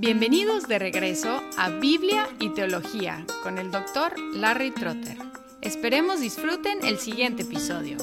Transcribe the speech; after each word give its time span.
Bienvenidos 0.00 0.68
de 0.68 0.78
regreso 0.78 1.42
a 1.56 1.70
Biblia 1.70 2.28
y 2.38 2.50
Teología 2.50 3.26
con 3.42 3.58
el 3.58 3.72
doctor 3.72 4.12
Larry 4.32 4.70
Trotter. 4.70 5.16
Esperemos 5.60 6.20
disfruten 6.20 6.84
el 6.84 6.98
siguiente 6.98 7.42
episodio. 7.42 7.96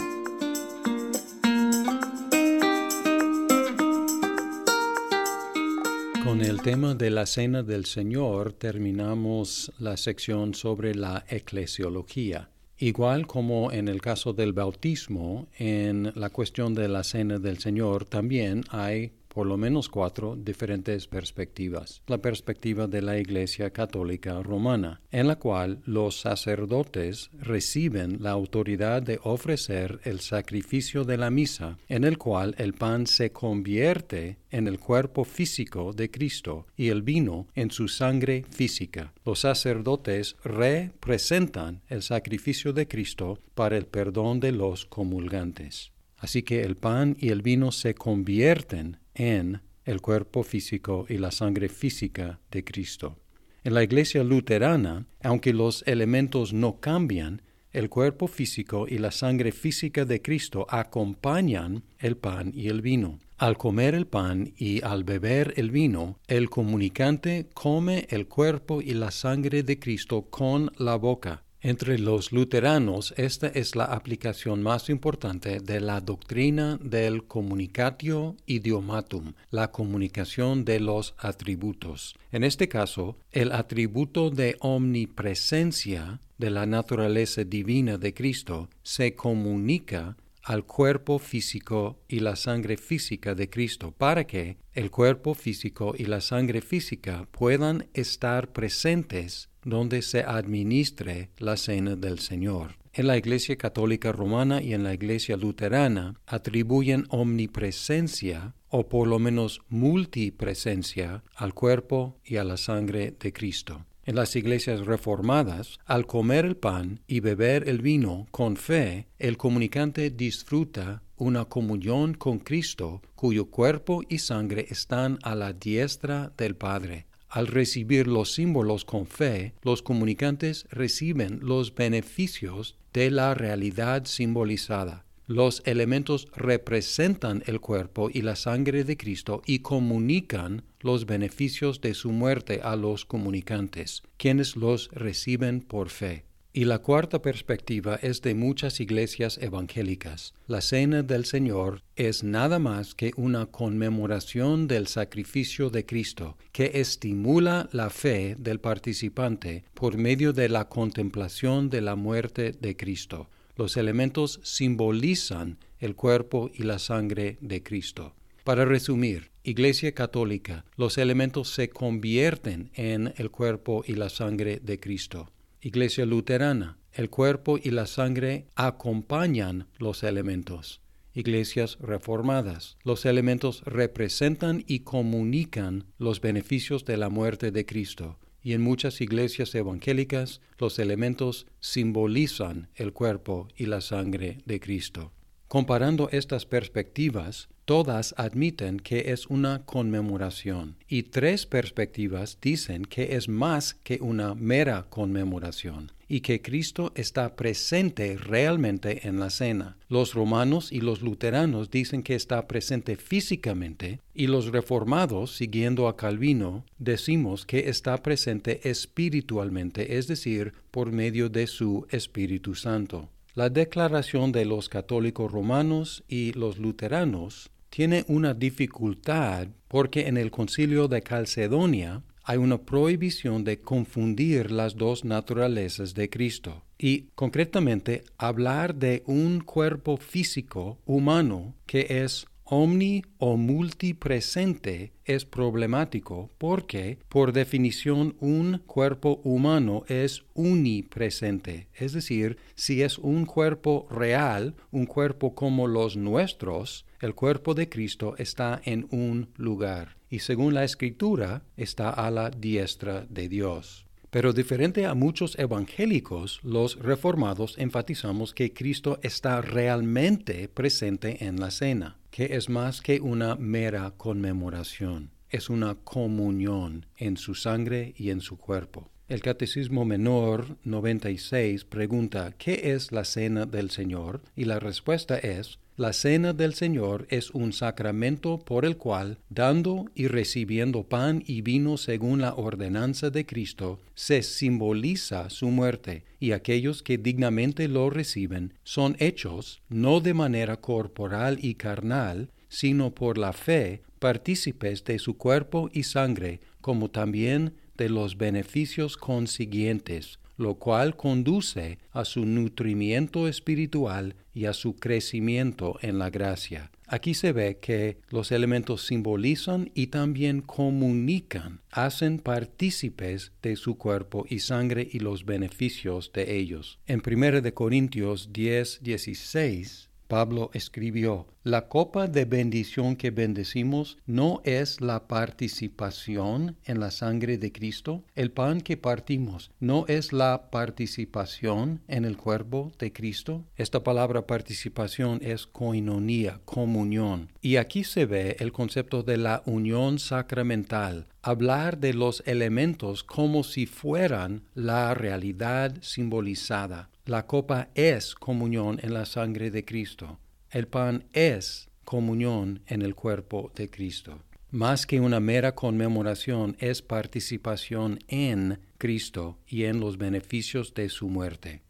Con 6.26 6.42
el 6.42 6.62
tema 6.62 6.96
de 6.96 7.12
la 7.12 7.26
Cena 7.26 7.63
del 7.63 7.85
Señor 7.85 8.51
terminamos 8.51 9.71
la 9.79 9.96
sección 9.96 10.53
sobre 10.53 10.96
la 10.96 11.23
eclesiología. 11.29 12.49
Igual 12.77 13.25
como 13.25 13.71
en 13.71 13.87
el 13.87 14.01
caso 14.01 14.33
del 14.33 14.51
bautismo, 14.51 15.47
en 15.57 16.12
la 16.13 16.30
cuestión 16.30 16.73
de 16.73 16.89
la 16.89 17.05
Cena 17.05 17.39
del 17.39 17.59
Señor 17.59 18.03
también 18.03 18.66
hay 18.67 19.13
por 19.35 19.48
lo 19.48 19.57
menos 19.57 19.89
cuatro 19.89 20.38
diferentes 20.38 21.07
perspectivas. 21.07 22.02
La 22.07 22.20
perspectiva 22.20 22.88
de 22.88 23.02
la 23.02 23.20
Iglesia 23.20 23.71
Católica 23.71 24.41
Romana, 24.41 25.02
en 25.12 25.27
la 25.27 25.35
cual 25.35 25.81
los 25.85 26.21
sacerdotes 26.21 27.30
reciben 27.34 28.20
la 28.21 28.31
autoridad 28.31 29.03
de 29.03 29.20
ofrecer 29.23 29.99
el 30.05 30.21
sacrificio 30.21 31.03
de 31.03 31.17
la 31.17 31.31
misa, 31.31 31.77
en 31.90 32.05
el 32.05 32.17
cual 32.17 32.55
el 32.57 32.76
pan 32.76 33.07
se 33.07 33.34
convierte 33.34 34.38
en 34.52 34.70
el 34.70 34.79
cuerpo 34.79 35.26
físico 35.26 35.91
de 35.91 36.09
Cristo 36.09 36.67
y 36.77 36.88
el 36.88 37.02
vino 37.02 37.48
en 37.55 37.71
su 37.71 37.90
sangre 37.90 38.45
física. 38.49 39.12
Los 39.26 39.41
sacerdotes 39.41 40.38
representan 40.45 41.81
el 41.90 42.04
sacrificio 42.04 42.71
de 42.71 42.88
Cristo 42.88 43.41
para 43.54 43.76
el 43.76 43.85
perdón 43.85 44.40
de 44.40 44.54
los 44.54 44.85
comulgantes. 44.85 45.91
Así 46.17 46.43
que 46.43 46.63
el 46.63 46.77
pan 46.77 47.17
y 47.20 47.29
el 47.29 47.41
vino 47.41 47.73
se 47.73 47.95
convierten 47.95 48.98
en 49.15 49.61
el 49.83 50.01
cuerpo 50.01 50.43
físico 50.43 51.05
y 51.09 51.17
la 51.17 51.31
sangre 51.31 51.70
física 51.70 52.40
de 52.51 52.63
Cristo. 52.63 53.17
En 53.63 53.73
la 53.73 53.84
iglesia 53.84 54.23
luterana, 54.23 55.07
aunque 55.23 55.53
los 55.53 55.84
elementos 55.87 56.53
no 56.53 56.79
cambian, 56.79 57.41
el 57.71 57.90
cuerpo 57.90 58.27
físico 58.27 58.85
y 58.87 58.99
la 58.99 59.12
sangre 59.12 59.51
física 59.51 60.05
de 60.05 60.21
Cristo 60.21 60.65
acompañan 60.70 61.84
el 61.99 62.15
pan 62.15 62.51
y 62.53 62.67
el 62.67 62.81
vino. 62.81 63.20
Al 63.37 63.57
comer 63.57 63.95
el 63.95 64.08
pan 64.08 64.53
y 64.56 64.81
al 64.81 65.03
beber 65.03 65.53
el 65.58 65.72
vino, 65.72 66.20
el 66.28 66.50
comunicante 66.50 67.50
come 67.53 68.08
el 68.09 68.28
cuerpo 68.28 68.81
y 68.81 68.94
la 68.94 69.12
sangre 69.12 69.64
de 69.64 69.78
Cristo 69.78 70.30
con 70.30 70.72
la 70.78 70.95
boca 70.95 71.45
entre 71.66 71.98
los 71.98 72.32
luteranos, 72.32 73.12
esta 73.18 73.48
es 73.48 73.76
la 73.76 73.86
aplicación 73.86 74.62
más 74.62 74.88
importante 74.88 75.60
de 75.60 75.80
la 75.80 76.00
doctrina 76.00 76.78
del 76.80 77.24
communicatio 77.24 78.36
idiomatum, 78.46 79.34
la 79.50 79.72
comunicación 79.72 80.64
de 80.64 80.80
los 80.80 81.16
atributos. 81.18 82.16
En 82.32 82.44
este 82.44 82.68
caso, 82.70 83.18
el 83.32 83.52
atributo 83.52 84.30
de 84.30 84.58
omnipresencia 84.60 86.22
de 86.38 86.52
la 86.52 86.68
naturaleza 86.68 87.44
divina 87.44 87.98
de 87.98 88.14
Cristo 88.14 88.70
se 88.84 89.16
comunica 89.16 90.18
al 90.44 90.66
cuerpo 90.66 91.18
físico 91.18 91.98
y 92.08 92.20
la 92.20 92.36
sangre 92.36 92.78
física 92.78 93.34
de 93.34 93.50
Cristo 93.50 93.92
para 93.92 94.28
que 94.28 94.58
el 94.74 94.92
cuerpo 94.92 95.34
físico 95.34 95.96
y 95.98 96.06
la 96.06 96.22
sangre 96.22 96.62
física 96.62 97.28
puedan 97.32 97.88
estar 97.96 98.52
presentes 98.52 99.50
donde 99.66 100.02
se 100.02 100.22
administre 100.22 101.30
la 101.38 101.58
cena 101.58 101.98
del 101.98 102.20
Señor. 102.20 102.78
En 102.94 103.08
la 103.08 103.18
Iglesia 103.18 103.58
Católica 103.58 104.14
Romana 104.14 104.62
y 104.62 104.74
en 104.74 104.84
la 104.84 104.94
Iglesia 104.94 105.36
Luterana 105.36 106.16
atribuyen 106.26 107.06
omnipresencia 107.10 108.56
o 108.70 108.88
por 108.88 109.08
lo 109.08 109.20
menos 109.20 109.60
multipresencia 109.68 111.24
al 111.36 111.54
cuerpo 111.54 112.18
y 112.24 112.38
a 112.38 112.46
la 112.46 112.56
sangre 112.56 113.14
de 113.20 113.34
Cristo. 113.34 113.86
En 114.06 114.16
las 114.16 114.36
iglesias 114.36 114.86
reformadas, 114.86 115.80
al 115.86 116.06
comer 116.06 116.46
el 116.46 116.56
pan 116.56 117.02
y 117.08 117.20
beber 117.20 117.68
el 117.68 117.81
vino 117.81 118.28
con 118.31 118.56
fe, 118.56 119.08
el 119.18 119.36
comunicante 119.36 120.12
disfruta 120.12 121.02
una 121.18 121.46
comunión 121.46 122.14
con 122.14 122.40
Cristo 122.40 123.02
cuyo 123.16 123.50
cuerpo 123.50 124.04
y 124.08 124.20
sangre 124.20 124.68
están 124.70 125.18
a 125.24 125.34
la 125.34 125.54
diestra 125.54 126.31
del 126.38 126.56
Padre. 126.56 127.08
Al 127.35 127.47
recibir 127.47 128.07
los 128.07 128.31
símbolos 128.31 128.85
con 128.85 129.07
fe, 129.07 129.56
los 129.62 129.81
comunicantes 129.81 130.66
reciben 130.72 131.41
los 131.41 131.75
beneficios 131.75 132.78
de 132.94 133.12
la 133.12 133.34
realidad 133.34 134.06
simbolizada. 134.06 135.03
Los 135.28 135.62
elementos 135.66 136.29
representan 136.34 137.44
el 137.45 137.59
cuerpo 137.59 138.09
y 138.09 138.22
la 138.22 138.38
sangre 138.38 138.85
de 138.85 138.95
Cristo 138.95 139.41
y 139.45 139.59
comunican 139.59 140.63
los 140.79 141.06
beneficios 141.06 141.81
de 141.81 141.94
su 141.94 142.13
muerte 142.13 142.62
a 142.63 142.78
los 142.78 143.03
comunicantes, 143.03 144.03
quienes 144.16 144.56
los 144.56 144.90
reciben 144.94 145.59
por 145.59 145.90
fe. 145.90 146.24
Y 146.58 146.64
la 146.64 146.80
cuarta 146.80 147.22
perspectiva 147.22 148.00
es 148.02 148.22
de 148.22 148.34
muchas 148.34 148.80
iglesias 148.80 149.38
evangélicas. 149.42 150.34
La 150.48 150.62
cena 150.62 151.04
del 151.04 151.26
Señor 151.26 151.82
es 151.98 152.24
nada 152.24 152.60
más 152.60 152.96
que 152.96 153.12
una 153.18 153.48
conmemoración 153.48 154.66
del 154.66 154.88
sacrificio 154.88 155.70
de 155.70 155.86
Cristo, 155.86 156.38
que 156.54 156.72
estimula 156.76 157.68
la 157.74 157.90
fe 157.90 158.38
del 158.40 158.62
participante 158.62 159.66
por 159.74 159.98
medio 159.98 160.32
de 160.32 160.48
la 160.48 160.70
contemplación 160.70 161.70
de 161.70 161.82
la 161.82 161.98
muerte 161.98 162.54
de 162.54 162.78
Cristo. 162.78 163.30
Los 163.58 163.76
elementos 163.76 164.40
simbolizan 164.42 165.58
el 165.80 165.94
cuerpo 165.94 166.50
y 166.54 166.64
la 166.64 166.80
sangre 166.80 167.38
de 167.42 167.64
Cristo. 167.64 168.16
Para 168.46 168.64
resumir, 168.64 169.30
Iglesia 169.44 169.92
Católica, 169.92 170.64
los 170.78 170.98
elementos 170.98 171.50
se 171.50 171.68
convierten 171.68 172.72
en 172.76 173.14
el 173.18 173.30
cuerpo 173.30 173.84
y 173.86 173.96
la 173.96 174.08
sangre 174.08 174.62
de 174.64 174.80
Cristo. 174.80 175.34
Iglesia 175.66 176.06
Luterana, 176.06 176.78
el 176.94 177.09
cuerpo 177.09 177.58
y 177.58 177.72
la 177.72 177.88
sangre 177.88 178.46
acompañan 178.53 179.68
los 179.80 180.03
elementos. 180.03 180.80
Iglesias 181.16 181.80
reformadas, 181.81 182.78
los 182.84 183.03
elementos 183.03 183.64
representan 183.64 184.64
y 184.68 184.81
comunican 184.81 185.86
los 185.98 186.22
beneficios 186.22 186.86
de 186.86 186.98
la 186.98 187.09
muerte 187.09 187.50
de 187.50 187.66
Cristo. 187.66 188.20
Y 188.44 188.54
en 188.54 188.62
muchas 188.62 189.02
iglesias 189.02 189.56
evangélicas, 189.56 190.40
los 190.59 190.78
elementos 190.78 191.48
simbolizan 191.62 192.70
el 192.75 192.94
cuerpo 192.94 193.48
y 193.56 193.66
la 193.66 193.81
sangre 193.81 194.44
de 194.46 194.59
Cristo. 194.59 195.14
Comparando 195.48 196.09
estas 196.12 196.46
perspectivas, 196.46 197.50
todas 197.66 198.14
admiten 198.18 198.80
que 198.80 199.12
es 199.12 199.28
una 199.28 199.66
conmemoración 199.66 200.78
y 200.88 201.03
tres 201.03 201.46
perspectivas 201.46 202.38
dicen 202.42 202.86
que 202.86 203.16
es 203.16 203.28
más 203.28 203.74
que 203.74 203.98
una 204.02 204.36
mera 204.36 204.86
conmemoración 204.90 205.92
y 206.08 206.22
que 206.22 206.42
Cristo 206.42 206.92
está 206.96 207.36
presente 207.36 208.18
realmente 208.18 209.08
en 209.08 209.20
la 209.20 209.30
cena. 209.30 209.78
Los 209.90 210.14
romanos 210.14 210.72
y 210.72 210.81
los 210.81 211.02
luteranos 211.02 211.72
dicen 211.72 212.04
que 212.04 212.16
está 212.16 212.48
presente 212.48 212.96
físicamente 212.96 214.00
y 214.14 214.28
los 214.28 214.52
reformados, 214.52 215.36
siguiendo 215.36 215.88
a 215.88 215.98
Calvino, 215.98 216.64
decimos 216.78 217.46
que 217.46 217.70
está 217.70 217.98
presente 218.04 218.70
espiritualmente, 218.70 219.98
es 219.98 220.08
decir, 220.08 220.54
por 220.72 220.92
medio 220.92 221.30
de 221.30 221.48
su 221.48 221.88
Espíritu 221.90 222.56
Santo. 222.56 223.09
La 223.34 223.50
declaración 223.50 224.31
de 224.31 224.46
los 224.46 224.70
católicos 224.70 225.30
romanos 225.31 226.04
y 226.08 226.31
los 226.34 226.58
luteranos 226.58 227.52
tiene 227.70 228.06
una 228.08 228.34
dificultad 228.34 229.48
porque 229.68 230.08
en 230.08 230.18
el 230.18 230.31
concilio 230.31 230.88
de 230.88 231.02
Calcedonia 231.02 232.03
hay 232.24 232.38
una 232.38 232.58
prohibición 232.58 233.44
de 233.44 233.62
confundir 233.62 234.52
las 234.52 234.76
dos 234.76 235.06
naturalezas 235.06 235.94
de 235.94 236.09
Cristo 236.09 236.64
y 236.78 237.09
concretamente 237.16 238.04
hablar 238.18 238.75
de 238.75 239.04
un 239.06 239.42
cuerpo 239.42 239.98
físico 239.98 240.80
humano 240.86 241.56
que 241.66 242.04
es 242.04 242.25
omni 242.45 243.03
o 243.17 243.38
multipresente 243.38 244.94
es 245.03 245.25
problemático 245.25 246.30
porque, 246.38 247.00
por 247.09 247.33
definición, 247.33 248.15
un 248.19 248.62
cuerpo 248.65 249.19
humano 249.24 249.83
es 249.88 250.24
unipresente. 250.33 251.68
Es 251.74 251.94
decir, 251.94 252.38
si 252.56 252.83
es 252.83 252.97
un 252.97 253.25
cuerpo 253.25 253.88
real, 253.89 254.56
un 254.71 254.86
cuerpo 254.86 255.36
como 255.36 255.68
los 255.68 255.97
nuestros, 255.97 256.86
el 257.01 257.15
cuerpo 257.15 257.53
de 257.53 257.68
Cristo 257.68 258.15
está 258.18 258.62
en 258.63 258.88
un 258.91 259.30
lugar 259.36 259.98
y 260.09 260.19
según 260.19 260.53
la 260.53 260.63
escritura 260.63 261.44
está 261.57 261.89
a 261.89 262.09
la 262.12 262.30
diestra 262.30 263.06
de 263.09 263.27
Dios. 263.27 263.85
Pero 264.15 264.31
diferente 264.31 264.85
a 264.85 264.94
muchos 264.94 265.38
evangélicos, 265.38 266.39
los 266.41 266.79
reformados 266.79 267.56
enfatizamos 267.57 268.33
que 268.33 268.53
Cristo 268.53 268.97
está 269.03 269.41
realmente 269.41 270.47
presente 270.47 271.25
en 271.25 271.41
la 271.41 271.51
cena, 271.51 271.97
que 272.12 272.38
es 272.38 272.47
más 272.47 272.79
que 272.79 273.01
una 273.01 273.35
mera 273.35 273.91
conmemoración, 273.97 275.12
es 275.29 275.50
una 275.50 275.75
comunión 275.75 276.85
en 276.95 277.17
su 277.17 277.35
sangre 277.35 277.94
y 277.97 278.09
en 278.12 278.21
su 278.21 278.38
cuerpo. 278.38 278.89
El 279.07 279.22
Catecismo 279.22 279.86
Menor 279.86 280.57
96 280.63 281.63
pregunta 281.66 282.34
¿qué 282.40 282.74
es 282.74 282.92
la 282.92 283.06
cena 283.06 283.46
del 283.46 283.69
Señor? 283.69 284.24
Y 284.36 284.46
la 284.46 284.57
respuesta 284.57 285.16
es 285.19 285.60
la 285.78 285.94
cena 285.94 286.34
del 286.34 286.56
Señor 286.56 287.06
es 287.12 287.30
un 287.30 287.54
sacramento 287.54 288.40
por 288.40 288.66
el 288.66 288.78
cual, 288.78 289.19
dando 289.30 289.86
y 289.94 290.07
recibiendo 290.07 290.84
pan 290.84 291.22
y 291.28 291.42
vino 291.42 291.78
según 291.78 292.22
la 292.22 292.34
ordenanza 292.34 293.12
de 293.12 293.28
Cristo, 293.28 293.80
se 293.94 294.24
simboliza 294.24 295.30
su 295.30 295.50
muerte, 295.50 296.04
y 296.19 296.31
aquellos 296.31 296.81
que 296.81 296.98
dignamente 296.98 297.68
lo 297.68 297.92
reciben 297.92 298.54
son 298.63 298.96
hechos, 299.00 299.62
no 299.69 300.00
de 300.00 300.16
manera 300.16 300.58
corporal 300.62 301.38
y 301.42 301.56
carnal, 301.56 302.31
sino 302.48 302.96
por 302.96 303.19
la 303.19 303.34
fe, 303.34 303.84
partícipes 304.00 304.84
de 304.86 304.98
su 304.98 305.18
cuerpo 305.18 305.69
y 305.74 305.84
sangre, 305.84 306.40
como 306.62 306.90
también 306.90 307.54
de 307.77 307.89
los 307.89 308.18
beneficios 308.18 308.98
consiguientes, 308.98 310.19
lo 310.38 310.56
cual 310.56 310.95
conduce 310.95 311.80
a 311.92 312.06
su 312.06 312.25
nutrimiento 312.25 313.27
espiritual 313.27 314.16
y 314.33 314.45
a 314.45 314.54
su 314.54 314.75
crecimiento 314.75 315.77
en 315.81 315.98
la 315.98 316.10
gracia. 316.10 316.72
Aquí 316.88 317.13
se 317.13 317.31
ve 317.31 317.57
que 317.60 317.98
los 318.10 318.31
elementos 318.31 318.86
simbolizan 318.86 319.72
y 319.74 319.88
también 319.88 320.42
comunican, 320.42 321.62
hacen 321.72 322.19
partícipes 322.19 323.31
de 323.42 323.56
su 323.56 323.77
cuerpo 323.77 324.25
y 324.30 324.39
sangre 324.39 324.88
y 324.92 325.00
los 325.00 325.25
beneficios 325.25 326.12
de 326.13 326.38
ellos. 326.38 326.80
En 326.86 327.01
1 327.06 327.54
Corintios 327.54 328.31
10, 328.31 328.81
16 328.83 329.89
Pablo 330.07 330.51
escribió, 330.54 331.27
La 331.47 331.68
copa 331.68 332.07
de 332.07 332.25
bendición 332.25 332.95
que 332.95 333.12
bendecimos 333.12 334.00
no 334.07 334.42
es 334.45 334.81
la 334.81 335.07
participación 335.07 336.57
en 336.65 336.80
la 336.80 336.89
sangre 336.89 337.38
de 337.38 337.51
Cristo. 337.51 338.03
El 338.15 338.31
pan 338.31 338.62
que 338.62 338.77
partimos 338.77 339.51
no 339.59 339.86
es 339.88 340.12
la 340.12 340.50
participación 340.50 341.83
en 341.88 342.03
el 342.03 342.18
cuerpo 342.18 342.71
de 342.80 342.92
Cristo. 342.92 343.45
Esta 343.57 343.83
palabra 343.83 344.25
participación 344.25 345.19
es 345.21 345.45
koinonía, 345.45 346.42
comunión. 346.45 347.30
Y 347.42 347.57
aquí 347.57 347.83
se 347.83 348.07
ve 348.07 348.38
el 348.39 348.51
concepto 348.51 349.03
de 349.03 349.18
la 349.18 349.44
unión 349.45 350.00
sacramental, 350.00 351.06
hablar 351.21 351.77
de 351.77 351.94
los 351.94 352.24
elementos 352.25 353.03
como 353.03 353.44
si 353.44 353.68
fueran 353.68 354.41
la 354.56 354.95
realidad 354.95 355.75
simbolizada. 355.81 356.89
La 357.06 357.27
copa 357.27 357.69
es 357.75 358.15
comunión 358.15 358.80
en 358.81 358.95
la 358.95 359.06
sangre 359.06 359.51
de 359.51 359.63
Cristo. 359.63 360.18
El 360.51 360.68
pan 360.68 361.06
es 361.13 361.69
comunión 361.83 362.62
en 362.68 362.81
el 362.81 362.95
cuerpo 362.95 363.51
de 363.56 363.69
Cristo. 363.69 364.19
Más 364.51 364.86
que 364.86 365.00
una 365.00 365.19
mera 365.19 365.53
conmemoración, 365.53 366.56
es 366.59 366.81
participación 366.81 368.00
en 368.07 368.59
Cristo 368.77 369.38
y 369.47 369.65
en 369.65 369.80
los 369.80 369.97
beneficios 369.97 370.74
de 370.74 370.89
su 370.89 371.09
muerte. 371.09 371.62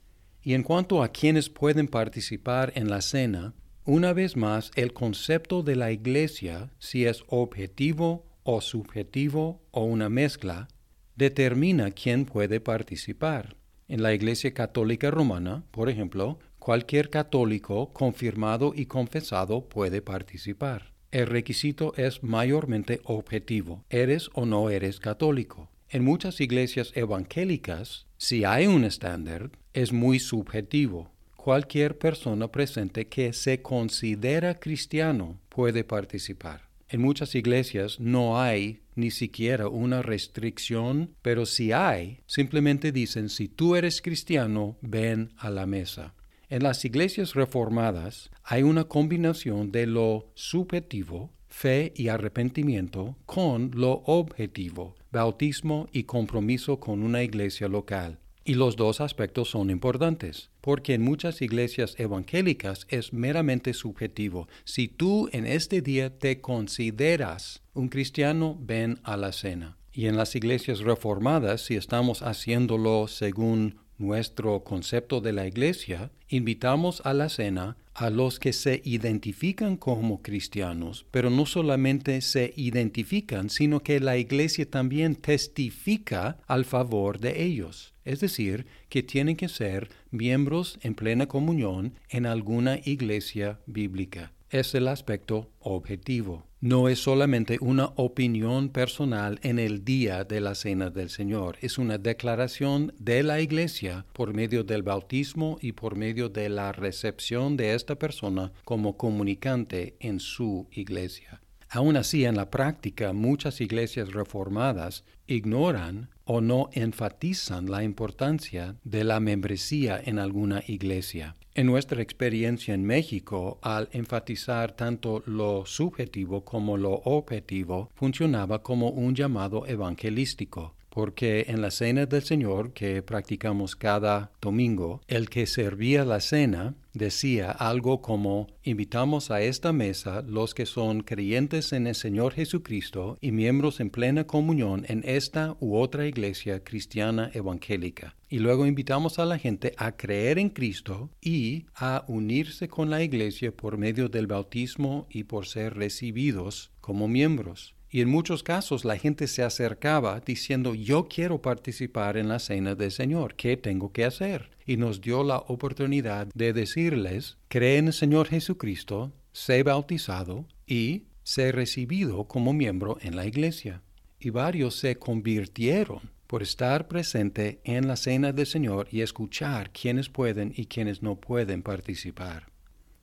Y 0.43 0.53
en 0.53 0.63
cuanto 0.63 1.01
a 1.01 1.07
quienes 1.07 1.49
pueden 1.49 1.87
participar 1.87 2.71
en 2.75 2.89
la 2.89 3.01
cena, 3.01 3.53
una 3.85 4.13
vez 4.13 4.35
más 4.35 4.71
el 4.75 4.93
concepto 4.93 5.63
de 5.63 5.75
la 5.75 5.91
iglesia, 5.91 6.71
si 6.79 7.05
es 7.05 7.23
objetivo 7.27 8.25
o 8.43 8.61
subjetivo 8.61 9.61
o 9.71 9.83
una 9.83 10.09
mezcla, 10.09 10.67
determina 11.15 11.91
quién 11.91 12.25
puede 12.25 12.59
participar. 12.59 13.55
En 13.87 14.01
la 14.01 14.13
Iglesia 14.13 14.53
Católica 14.53 15.11
Romana, 15.11 15.63
por 15.71 15.89
ejemplo, 15.89 16.39
cualquier 16.65 17.11
católico 17.11 17.93
confirmado 17.93 18.73
y 18.75 18.87
confesado 18.87 19.69
puede 19.69 20.01
participar. 20.01 20.93
El 21.11 21.27
requisito 21.27 21.93
es 21.95 22.23
mayormente 22.23 23.01
objetivo. 23.03 23.85
¿Eres 23.91 24.31
o 24.33 24.47
no 24.47 24.71
eres 24.71 24.99
católico? 24.99 25.69
En 25.89 26.03
muchas 26.03 26.41
iglesias 26.41 26.91
evangélicas, 26.95 28.07
si 28.17 28.45
hay 28.45 28.65
un 28.65 28.83
estándar, 28.83 29.51
es 29.73 29.93
muy 29.93 30.17
subjetivo. 30.17 31.11
Cualquier 31.35 31.99
persona 31.99 32.51
presente 32.51 33.09
que 33.09 33.31
se 33.33 33.61
considera 33.61 34.55
cristiano 34.55 35.39
puede 35.49 35.83
participar. 35.83 36.67
En 36.89 36.99
muchas 36.99 37.35
iglesias 37.35 37.99
no 37.99 38.41
hay 38.41 38.81
ni 38.95 39.11
siquiera 39.11 39.67
una 39.67 40.01
restricción, 40.01 41.11
pero 41.21 41.45
si 41.45 41.73
hay, 41.73 42.21
simplemente 42.25 42.91
dicen, 42.91 43.29
si 43.29 43.49
tú 43.49 43.75
eres 43.75 44.01
cristiano, 44.01 44.77
ven 44.81 45.29
a 45.37 45.51
la 45.51 45.67
mesa. 45.67 46.15
En 46.47 46.61
las 46.61 46.85
iglesias 46.85 47.33
reformadas 47.33 48.29
hay 48.43 48.61
una 48.61 48.83
combinación 48.83 49.71
de 49.71 49.87
lo 49.87 50.27
subjetivo, 50.35 51.31
fe 51.47 51.91
y 51.95 52.09
arrepentimiento, 52.09 53.15
con 53.25 53.71
lo 53.73 54.03
objetivo, 54.05 54.95
bautismo 55.11 55.87
y 55.91 56.03
compromiso 56.03 56.79
con 56.79 57.01
una 57.01 57.23
iglesia 57.23 57.67
local. 57.67 58.19
Y 58.43 58.53
los 58.53 58.75
dos 58.75 59.01
aspectos 59.01 59.49
son 59.49 59.71
importantes, 59.71 60.51
porque 60.61 60.93
en 60.93 61.01
muchas 61.01 61.41
iglesias 61.41 61.95
evangélicas 61.97 62.85
es 62.89 63.11
meramente 63.11 63.73
subjetivo. 63.73 64.47
Si 64.65 64.87
tú 64.87 65.29
en 65.31 65.47
este 65.47 65.81
día 65.81 66.15
te 66.15 66.41
consideras 66.41 67.63
un 67.73 67.89
cristiano, 67.89 68.55
ven 68.61 68.99
a 69.01 69.17
la 69.17 69.31
cena. 69.31 69.77
Y 69.91 70.05
en 70.05 70.15
las 70.15 70.35
iglesias 70.35 70.81
reformadas, 70.81 71.61
si 71.61 71.75
estamos 71.75 72.21
haciéndolo 72.21 73.07
según 73.07 73.79
nuestro 73.97 74.63
concepto 74.63 75.21
de 75.21 75.33
la 75.33 75.47
iglesia, 75.47 76.11
invitamos 76.27 77.01
a 77.05 77.13
la 77.13 77.29
cena 77.29 77.77
a 77.93 78.09
los 78.09 78.39
que 78.39 78.51
se 78.51 78.81
identifican 78.83 79.77
como 79.77 80.21
cristianos, 80.21 81.05
pero 81.11 81.29
no 81.29 81.45
solamente 81.45 82.19
se 82.21 82.53
identifican, 82.57 83.49
sino 83.49 83.81
que 83.81 84.01
la 84.01 84.17
iglesia 84.17 84.69
también 84.69 85.15
testifica 85.15 86.37
al 86.45 86.65
favor 86.65 87.19
de 87.19 87.43
ellos. 87.43 87.93
Es 88.03 88.19
decir, 88.19 88.65
que 88.89 89.01
tienen 89.01 89.37
que 89.37 89.47
ser 89.47 89.89
miembros 90.11 90.77
en 90.81 90.93
plena 90.93 91.27
comunión 91.27 91.93
en 92.09 92.25
alguna 92.25 92.79
iglesia 92.83 93.59
bíblica. 93.65 94.33
Es 94.49 94.75
el 94.75 94.87
aspecto 94.89 95.49
objetivo 95.59 96.45
no 96.65 96.89
es 96.89 96.97
solamente 96.97 97.59
una 97.61 97.91
opinión 97.95 98.69
personal 98.69 99.39
en 99.43 99.59
el 99.59 99.85
día 99.85 100.23
de 100.23 100.41
la 100.41 100.55
Cena 100.55 100.89
del 100.89 101.11
Señor, 101.11 101.59
es 101.61 101.77
una 101.77 101.99
declaración 101.99 102.91
de 102.97 103.21
la 103.21 103.39
Iglesia 103.39 104.07
por 104.13 104.33
medio 104.33 104.63
del 104.63 104.81
bautismo 104.81 105.59
y 105.61 105.73
por 105.73 105.95
medio 105.95 106.27
de 106.27 106.49
la 106.49 106.71
recepción 106.71 107.55
de 107.55 107.75
esta 107.75 107.99
persona 107.99 108.51
como 108.63 108.97
comunicante 108.97 109.95
en 109.99 110.19
su 110.19 110.67
Iglesia. 110.71 111.39
Aún 111.69 111.97
así, 111.97 112.25
en 112.25 112.35
la 112.35 112.49
práctica, 112.49 113.13
muchas 113.13 113.61
iglesias 113.61 114.11
reformadas 114.11 115.03
ignoran 115.27 116.09
o 116.25 116.41
no 116.41 116.69
enfatizan 116.73 117.69
la 117.69 117.83
importancia 117.83 118.75
de 118.83 119.03
la 119.03 119.19
membresía 119.19 120.01
en 120.03 120.19
alguna 120.19 120.63
iglesia. 120.67 121.35
En 121.53 121.67
nuestra 121.67 122.01
experiencia 122.01 122.73
en 122.73 122.83
México, 122.83 123.59
al 123.61 123.87
enfatizar 123.93 124.73
tanto 124.73 125.23
lo 125.25 125.65
subjetivo 125.65 126.43
como 126.43 126.75
lo 126.75 126.93
objetivo, 126.93 127.89
funcionaba 127.95 128.61
como 128.61 128.89
un 128.89 129.15
llamado 129.15 129.65
evangelístico 129.65 130.75
porque 130.95 131.47
en 131.49 131.61
la 131.61 131.71
cena 131.71 132.05
del 132.05 132.23
Señor 132.23 132.71
que 132.71 133.03
practicamos 133.03 133.75
cada 133.75 134.31
domingo, 134.39 135.01
el 135.09 135.29
que 135.29 135.45
servía 135.45 136.05
la 136.05 136.21
cena 136.21 136.75
decía 136.93 137.51
algo 137.51 138.01
como, 138.01 138.47
invitamos 138.63 139.29
a 139.29 139.41
esta 139.41 139.73
mesa 139.73 140.23
los 140.25 140.53
que 140.53 140.65
son 140.65 141.01
creyentes 141.01 141.73
en 141.73 141.87
el 141.87 141.95
Señor 141.95 142.31
Jesucristo 142.31 143.17
y 143.19 143.33
miembros 143.33 143.81
en 143.81 143.89
plena 143.89 144.25
comunión 144.25 144.85
en 144.87 145.03
esta 145.05 145.57
u 145.59 145.75
otra 145.75 146.07
iglesia 146.07 146.63
cristiana 146.63 147.29
evangélica. 147.33 148.15
Y 148.29 148.39
luego 148.39 148.65
invitamos 148.65 149.19
a 149.19 149.25
la 149.25 149.37
gente 149.37 149.73
a 149.77 149.97
creer 149.97 150.39
en 150.39 150.49
Cristo 150.49 151.09
y 151.19 151.65
a 151.75 152.05
unirse 152.07 152.69
con 152.69 152.89
la 152.89 153.03
iglesia 153.03 153.51
por 153.51 153.77
medio 153.77 154.07
del 154.07 154.27
bautismo 154.27 155.07
y 155.09 155.25
por 155.25 155.45
ser 155.45 155.75
recibidos 155.75 156.71
como 156.79 157.09
miembros. 157.09 157.74
Y 157.95 158.01
en 158.01 158.09
muchos 158.09 158.43
casos 158.43 158.83
la 158.83 158.97
gente 158.97 159.25
se 159.25 159.41
acercaba 159.41 160.19
diciendo, 160.19 160.75
yo 160.75 161.07
quiero 161.07 161.41
participar 161.41 162.17
en 162.17 162.27
la 162.27 162.39
cena 162.39 162.75
del 162.75 162.91
Señor, 162.91 163.35
¿qué 163.35 163.55
tengo 163.55 163.93
que 163.93 164.03
hacer? 164.03 164.49
Y 164.65 164.75
nos 164.75 164.99
dio 164.99 165.23
la 165.23 165.37
oportunidad 165.37 166.27
de 166.35 166.51
decirles, 166.51 167.37
cree 167.47 167.77
en 167.77 167.87
el 167.87 167.93
Señor 167.93 168.27
Jesucristo, 168.27 169.13
sé 169.31 169.63
bautizado 169.63 170.45
y 170.67 171.03
sé 171.23 171.53
recibido 171.53 172.25
como 172.25 172.51
miembro 172.51 172.97
en 172.99 173.15
la 173.15 173.27
iglesia. 173.27 173.81
Y 174.19 174.29
varios 174.29 174.75
se 174.75 174.97
convirtieron 174.97 176.11
por 176.27 176.43
estar 176.43 176.89
presente 176.89 177.61
en 177.63 177.87
la 177.87 177.95
cena 177.95 178.33
del 178.33 178.45
Señor 178.45 178.89
y 178.91 179.03
escuchar 179.03 179.71
quiénes 179.71 180.09
pueden 180.09 180.51
y 180.53 180.65
quiénes 180.65 181.01
no 181.01 181.15
pueden 181.15 181.63
participar. 181.63 182.47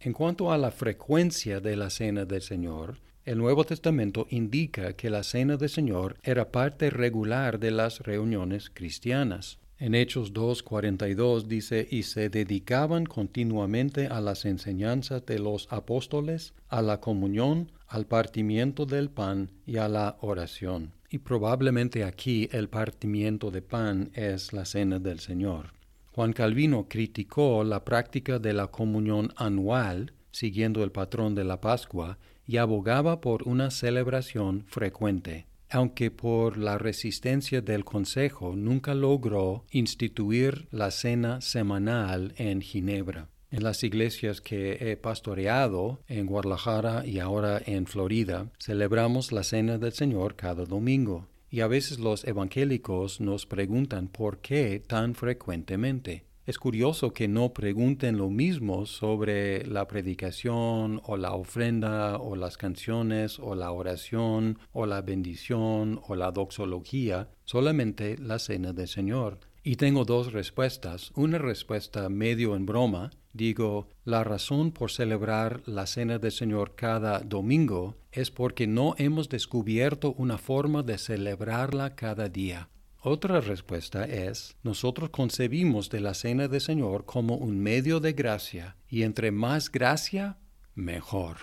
En 0.01 0.13
cuanto 0.13 0.53
a 0.53 0.59
la 0.59 0.71
frecuencia 0.71 1.61
de 1.61 1.77
la 1.77 1.89
cena 1.89 2.27
del 2.27 2.43
Señor, 2.43 2.99
el 3.25 3.39
Nuevo 3.39 3.65
Testamento 3.65 4.27
indica 4.31 4.95
que 4.95 5.11
la 5.11 5.23
Cena 5.23 5.57
del 5.57 5.69
Señor 5.69 6.17
era 6.23 6.51
parte 6.51 6.91
regular 6.91 7.61
de 7.61 7.71
las 7.71 8.01
reuniones 8.01 8.71
cristianas. 8.71 9.59
En 9.79 9.95
Hechos 9.95 10.33
2.42 10.33 11.47
dice, 11.47 11.87
y 11.91 12.05
se 12.05 12.29
dedicaban 12.29 13.05
continuamente 13.05 14.07
a 14.07 14.21
las 14.21 14.45
enseñanzas 14.45 15.27
de 15.27 15.39
los 15.39 15.67
apóstoles, 15.71 16.55
a 16.69 16.83
la 16.83 17.01
comunión, 17.01 17.73
al 17.89 18.07
partimiento 18.07 18.87
del 18.87 19.11
pan 19.11 19.51
y 19.67 19.77
a 19.79 19.89
la 19.89 20.17
oración. 20.21 20.93
y 21.13 21.19
probablemente 21.19 22.05
aquí 22.05 22.49
el 22.53 22.71
partimiento 22.71 23.51
de 23.51 23.61
pan 23.61 24.11
es 24.15 24.55
la 24.55 24.65
cena 24.65 24.99
del 24.99 25.21
Señor. 25.21 25.75
Juan 26.13 26.33
Calvino 26.33 26.87
criticó 26.89 27.65
la 27.65 27.85
práctica 27.85 28.39
de 28.39 28.55
la 28.55 28.69
comunión 28.69 29.31
anual, 29.37 30.15
siguiendo 30.33 30.83
el 30.83 30.91
patrón 30.91 31.35
de 31.35 31.45
la 31.45 31.61
Pascua, 31.61 32.19
y 32.45 32.57
abogaba 32.57 33.21
por 33.21 33.47
una 33.47 33.71
celebración 33.71 34.65
frecuente 34.67 35.47
aunque 35.73 36.11
por 36.11 36.59
la 36.59 36.77
resistencia 36.77 37.63
del 37.63 37.85
Consejo 37.85 38.55
nunca 38.55 38.95
logró 38.95 39.65
instituir 39.71 40.69
la 40.71 40.91
cena 40.91 41.41
semanal 41.41 42.35
en 42.37 42.61
Ginebra. 42.61 43.29
En 43.51 43.65
las 43.65 43.83
iglesias 43.83 44.41
que 44.41 44.79
he 44.81 44.97
pastoreado 44.97 46.01
en 46.09 46.27
Guadalajara 46.27 47.07
y 47.07 47.19
ahora 47.19 47.61
en 47.65 47.87
Florida, 47.87 48.51
celebramos 48.59 49.33
la 49.33 49.45
cena 49.45 49.79
del 49.79 49.93
Señor 49.93 50.37
cada 50.37 50.65
domingo. 50.65 51.29
Y 51.51 51.61
a 51.61 51.67
veces 51.67 51.99
los 51.99 52.25
evangélicos 52.25 53.21
nos 53.21 53.45
preguntan 53.45 54.09
por 54.09 54.39
qué 54.39 54.83
tan 54.87 55.15
frecuentemente. 55.15 56.25
Es 56.45 56.59
curioso 56.59 57.13
que 57.13 57.29
no 57.29 57.53
pregunten 57.53 58.19
lo 58.19 58.29
mismo 58.29 58.85
sobre 58.85 59.65
la 59.65 59.87
predicación 59.87 61.01
o 61.05 61.17
la 61.17 61.35
ofrenda 61.35 62.19
o 62.19 62.35
las 62.35 62.57
canciones 62.57 63.39
o 63.39 63.55
la 63.55 63.71
oración 63.71 64.59
o 64.73 64.87
la 64.87 65.03
bendición 65.03 66.01
o 66.09 66.17
la 66.17 66.33
doxología, 66.33 67.29
solamente 67.45 68.19
la 68.19 68.41
cena 68.41 68.73
del 68.73 68.89
Señor. 68.89 69.39
Y 69.63 69.77
tengo 69.77 70.05
dos 70.05 70.33
respuestas. 70.33 71.13
Una 71.15 71.39
respuesta 71.39 72.09
medio 72.09 72.57
en 72.57 72.67
broma. 72.67 73.13
Digo, 73.33 73.87
la 74.05 74.25
razón 74.25 74.73
por 74.73 74.91
celebrar 74.91 75.63
la 75.67 75.87
cena 75.87 76.19
del 76.19 76.33
Señor 76.33 76.75
cada 76.75 77.21
domingo 77.21 77.95
es 78.11 78.33
porque 78.33 78.67
no 78.67 78.97
hemos 78.99 79.29
descubierto 79.29 80.13
una 80.19 80.39
forma 80.39 80.83
de 80.83 80.99
celebrarla 80.99 81.95
cada 81.95 82.29
día. 82.29 82.69
Otra 83.05 83.41
respuesta 83.41 84.05
es, 84.05 84.57
nosotros 84.63 85.11
concebimos 85.11 85.91
de 85.91 85.99
la 85.99 86.15
cena 86.15 86.47
del 86.47 86.61
Señor 86.61 87.05
como 87.05 87.35
un 87.35 87.61
medio 87.61 87.99
de 87.99 88.13
gracia, 88.13 88.77
y 88.89 89.03
entre 89.03 89.33
más 89.33 89.73
gracia, 89.73 90.39
mejor. 90.77 91.39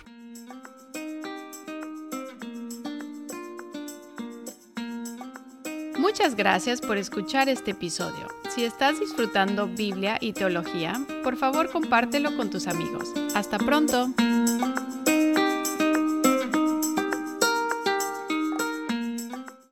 Muchas 5.98 6.34
gracias 6.34 6.80
por 6.80 6.96
escuchar 6.96 7.50
este 7.50 7.72
episodio. 7.72 8.26
Si 8.54 8.64
estás 8.64 8.98
disfrutando 8.98 9.68
Biblia 9.68 10.16
y 10.18 10.32
teología, 10.32 10.94
por 11.22 11.36
favor 11.36 11.70
compártelo 11.70 12.34
con 12.38 12.48
tus 12.48 12.68
amigos. 12.68 13.12
Hasta 13.34 13.58
pronto. 13.58 14.14